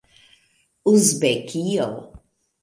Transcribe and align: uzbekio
uzbekio 0.93 1.87